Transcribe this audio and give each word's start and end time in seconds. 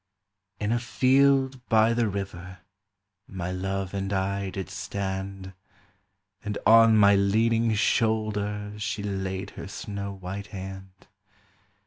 In 0.59 0.71
a 0.71 0.79
field 0.79 1.63
by 1.69 1.93
the 1.93 2.07
river 2.07 2.61
my 3.27 3.51
love 3.51 3.93
and 3.93 4.11
I 4.11 4.49
did 4.49 4.67
stand, 4.71 5.53
And 6.43 6.57
on 6.65 6.97
my 6.97 7.13
leaning 7.15 7.75
shoulder 7.75 8.73
she 8.79 9.03
laid 9.03 9.51
her 9.51 9.67
snow 9.67 10.11
white 10.13 10.47
hand. 10.47 11.05